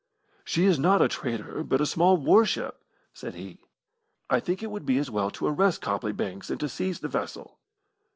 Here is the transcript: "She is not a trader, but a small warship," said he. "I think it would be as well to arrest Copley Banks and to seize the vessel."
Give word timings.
"She 0.43 0.65
is 0.65 0.79
not 0.79 1.03
a 1.03 1.07
trader, 1.07 1.63
but 1.63 1.79
a 1.79 1.85
small 1.85 2.17
warship," 2.17 2.83
said 3.13 3.35
he. 3.35 3.59
"I 4.31 4.39
think 4.39 4.63
it 4.63 4.71
would 4.71 4.83
be 4.83 4.97
as 4.97 5.11
well 5.11 5.29
to 5.29 5.45
arrest 5.45 5.81
Copley 5.83 6.11
Banks 6.11 6.49
and 6.49 6.59
to 6.59 6.69
seize 6.69 7.01
the 7.01 7.07
vessel." 7.07 7.59